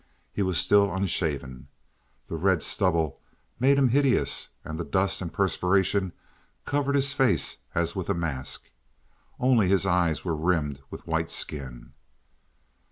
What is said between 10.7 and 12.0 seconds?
with white skin.